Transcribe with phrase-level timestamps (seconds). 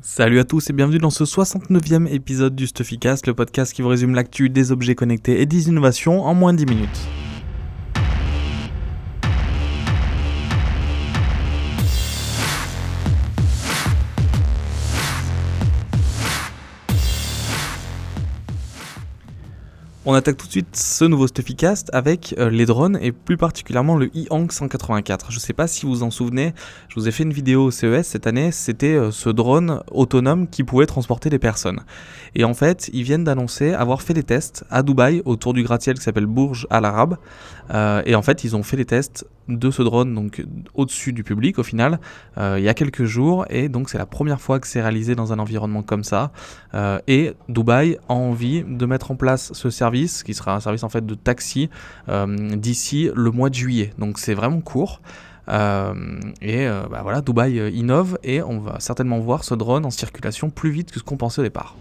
[0.00, 3.88] Salut à tous et bienvenue dans ce 69e épisode du Stuffycast, le podcast qui vous
[3.88, 7.17] résume l'actu des objets connectés et des innovations en moins de 10 minutes.
[20.10, 23.94] On attaque tout de suite ce nouveau Stuffycast avec euh, les drones et plus particulièrement
[23.94, 25.30] le e 184.
[25.30, 26.54] Je ne sais pas si vous en souvenez,
[26.88, 30.48] je vous ai fait une vidéo au CES cette année, c'était euh, ce drone autonome
[30.48, 31.80] qui pouvait transporter des personnes.
[32.34, 35.98] Et en fait, ils viennent d'annoncer avoir fait des tests à Dubaï autour du gratte-ciel
[35.98, 37.18] qui s'appelle Bourge Al Arab.
[37.74, 40.44] Euh, et en fait, ils ont fait des tests de ce drone donc
[40.74, 42.00] au-dessus du public au final
[42.36, 45.32] il y a quelques jours et donc c'est la première fois que c'est réalisé dans
[45.32, 46.32] un environnement comme ça
[47.06, 50.88] et Dubaï a envie de mettre en place ce service qui sera un service en
[50.88, 51.70] fait de taxi
[52.08, 53.92] euh, d'ici le mois de juillet.
[53.98, 55.00] Donc c'est vraiment court.
[55.48, 55.94] Euh,
[56.42, 60.50] et euh, bah voilà, Dubaï innove et on va certainement voir ce drone en circulation
[60.50, 61.74] plus vite que ce qu'on pensait au départ.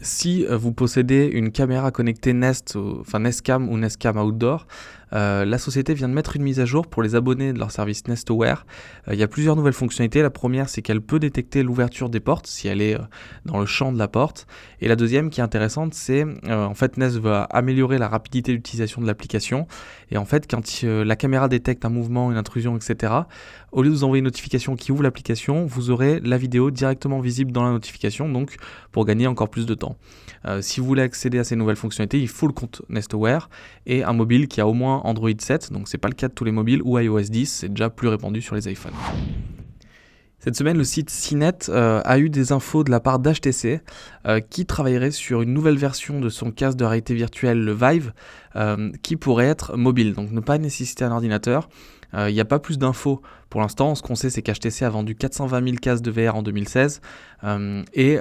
[0.00, 4.66] Si vous possédez une caméra connectée Nest, enfin Nestcam ou Nestcam Outdoor,
[5.12, 7.70] euh, la société vient de mettre une mise à jour pour les abonnés de leur
[7.70, 8.66] service NestAware.
[9.08, 10.22] Euh, il y a plusieurs nouvelles fonctionnalités.
[10.22, 13.02] La première, c'est qu'elle peut détecter l'ouverture des portes si elle est euh,
[13.44, 14.46] dans le champ de la porte.
[14.80, 19.00] Et la deuxième, qui est intéressante, c'est en fait Nest va améliorer la rapidité d'utilisation
[19.00, 19.66] de l'application.
[20.10, 23.12] Et en fait, quand la caméra détecte un mouvement, une intrusion, etc.,
[23.72, 27.20] au lieu de vous envoyer une notification qui ouvre l'application, vous aurez la vidéo directement
[27.20, 28.56] visible dans la notification, donc
[28.92, 29.96] pour gagner encore plus de temps.
[30.60, 33.50] si vous voulez accéder à ces nouvelles fonctionnalités, il faut le compte NestAware
[33.86, 36.34] et un mobile qui a au moins Android 7, donc c'est pas le cas de
[36.34, 38.94] tous les mobiles, ou iOS 10, c'est déjà plus répandu sur les iPhones.
[40.40, 43.80] Cette semaine, le site CNET euh, a eu des infos de la part d'HTC
[44.26, 48.12] euh, qui travaillerait sur une nouvelle version de son casque de réalité virtuelle, le Vive,
[48.54, 51.68] euh, qui pourrait être mobile, donc ne pas nécessiter un ordinateur.
[52.14, 53.94] Il n'y a pas plus d'infos pour l'instant.
[53.94, 57.00] Ce qu'on sait, c'est qu'HTC a vendu 420 000 casques de VR en 2016
[57.94, 58.18] et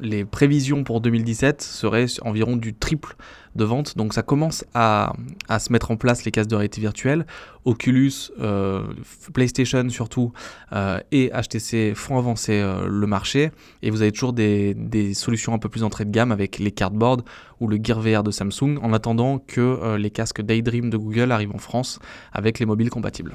[0.00, 3.16] les prévisions pour 2017 seraient environ du triple
[3.56, 3.96] de vente.
[3.96, 5.12] Donc ça commence à,
[5.58, 7.26] se mettre en place les cases de réalité virtuelle.
[7.64, 8.84] Oculus, euh,
[9.32, 10.32] PlayStation surtout
[10.72, 13.50] euh, et HTC font avancer euh, le marché.
[13.82, 14.74] Et vous avez toujours des,
[15.14, 17.22] solutions un peu plus entrée de gamme avec les cardboard
[17.60, 21.54] ou le Gear VR de Samsung en attendant que les casques Daydream de Google arrivent
[21.54, 21.98] en France
[22.32, 23.34] avec les mobiles compatibles.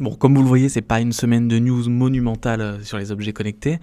[0.00, 3.32] Bon, comme vous le voyez, c'est pas une semaine de news monumentale sur les objets
[3.32, 3.80] connectés.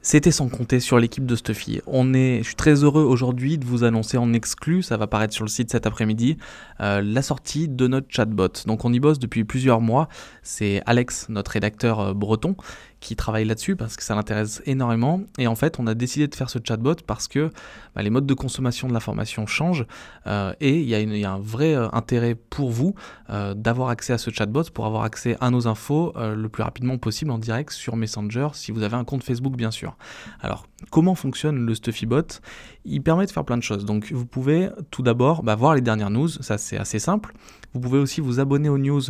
[0.00, 1.82] C'était sans compter sur l'équipe de Stuffy.
[1.86, 5.34] On est, je suis très heureux aujourd'hui de vous annoncer en exclu, ça va paraître
[5.34, 6.38] sur le site cet après-midi,
[6.80, 8.48] euh, la sortie de notre chatbot.
[8.66, 10.08] Donc on y bosse depuis plusieurs mois.
[10.42, 12.56] C'est Alex, notre rédacteur euh, breton,
[13.04, 15.20] qui travaille là-dessus parce que ça l'intéresse énormément.
[15.36, 17.50] Et en fait, on a décidé de faire ce chatbot parce que
[17.94, 19.84] bah, les modes de consommation de l'information changent
[20.26, 22.94] euh, et il y, a un vrai euh, intérêt pour vous
[23.28, 26.96] euh, d'avoir accès à ce chatbot pour avoir accès à nos infos le plus rapidement
[26.96, 29.96] possible en direct sur Messenger si vous avez un compte Facebook bien sûr.
[30.40, 32.40] Alors, comment fonctionne le StuffyBot?
[32.86, 33.84] Il permet de faire plein de choses.
[33.84, 37.34] Donc, vous pouvez tout d'abord bah, voir les dernières news, ça c'est assez simple.
[37.74, 39.02] Vous pouvez aussi vous abonner aux news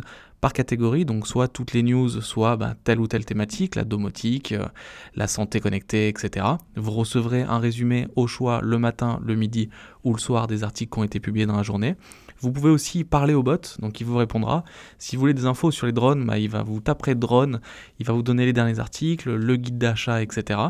[0.44, 4.52] par catégorie, donc soit toutes les news, soit bah, telle ou telle thématique, la domotique,
[4.52, 4.66] euh,
[5.14, 6.44] la santé connectée, etc.
[6.76, 9.70] Vous recevrez un résumé au choix le matin, le midi
[10.04, 11.96] ou le soir des articles qui ont été publiés dans la journée.
[12.40, 14.64] Vous pouvez aussi parler au bot, donc il vous répondra.
[14.98, 17.60] Si vous voulez des infos sur les drones, bah, il va vous taper drone,
[17.98, 20.60] il va vous donner les derniers articles, le guide d'achat, etc.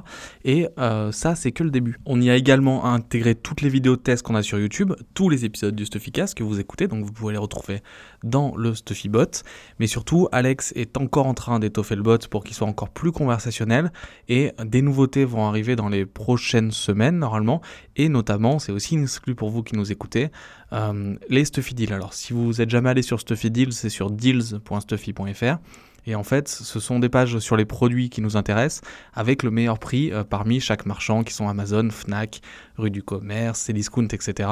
[0.44, 1.98] Et euh, ça, c'est que le début.
[2.06, 5.28] On y a également intégré toutes les vidéos de tests qu'on a sur YouTube, tous
[5.28, 7.82] les épisodes du Stuffycast que vous écoutez, donc vous pouvez les retrouver
[8.22, 9.42] dans le Stuffybot.
[9.78, 13.12] Mais surtout, Alex est encore en train d'étoffer le bot pour qu'il soit encore plus
[13.12, 13.92] conversationnel
[14.28, 17.60] et des nouveautés vont arriver dans les prochaines semaines normalement.
[17.96, 20.30] Et notamment, c'est aussi exclu pour vous qui nous écoutez,
[20.72, 21.92] euh, les Deals.
[21.92, 25.58] Alors, si vous n'êtes jamais allé sur Stuffy Deals, c'est sur deals.stuffy.fr.
[26.06, 28.82] Et en fait, ce sont des pages sur les produits qui nous intéressent,
[29.14, 32.40] avec le meilleur prix euh, parmi chaque marchand, qui sont Amazon, Fnac,
[32.76, 34.48] Rue du Commerce, Cdiscount, etc.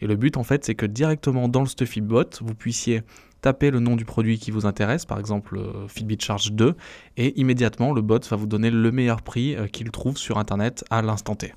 [0.00, 3.02] Et le but, en fait, c'est que directement dans le Stuffy Bot, vous puissiez
[3.40, 6.74] taper le nom du produit qui vous intéresse, par exemple euh, Fitbit Charge 2,
[7.16, 11.02] et immédiatement, le bot va vous donner le meilleur prix qu'il trouve sur Internet à
[11.02, 11.52] l'instant T.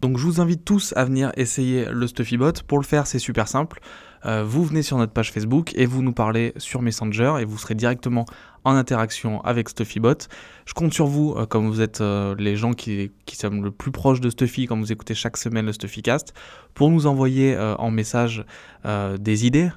[0.00, 2.52] Donc je vous invite tous à venir essayer le StuffyBot.
[2.66, 3.80] Pour le faire, c'est super simple.
[4.26, 7.58] Euh, vous venez sur notre page Facebook et vous nous parlez sur Messenger et vous
[7.58, 8.24] serez directement
[8.68, 10.28] en interaction avec StuffyBot.
[10.66, 13.70] Je compte sur vous, euh, comme vous êtes euh, les gens qui, qui sommes le
[13.70, 16.34] plus proche de Stuffy quand vous écoutez chaque semaine le Stuffycast,
[16.74, 18.44] pour nous envoyer euh, en message
[19.18, 19.70] des idées,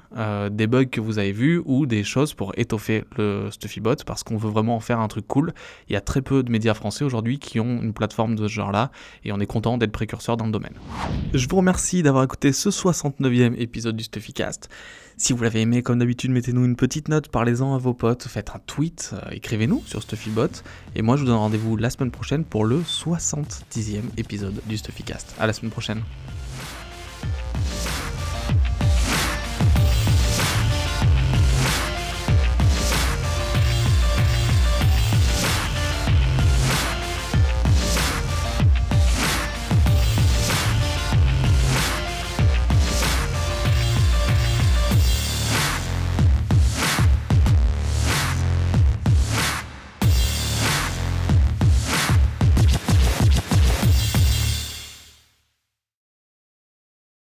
[0.51, 4.37] des bugs que vous avez vus ou des choses pour étoffer le StuffyBot parce qu'on
[4.37, 5.53] veut vraiment en faire un truc cool.
[5.89, 8.53] Il y a très peu de médias français aujourd'hui qui ont une plateforme de ce
[8.53, 8.91] genre-là
[9.25, 10.75] et on est content d'être précurseur dans le domaine.
[11.33, 14.69] Je vous remercie d'avoir écouté ce 69e épisode du Stuffycast.
[15.21, 18.49] Si vous l'avez aimé, comme d'habitude, mettez-nous une petite note, parlez-en à vos potes, faites
[18.55, 20.49] un tweet, écrivez-nous sur StuffyBot.
[20.95, 25.35] Et moi, je vous donne rendez-vous la semaine prochaine pour le 70e épisode du Stuffycast.
[25.39, 26.01] À la semaine prochaine.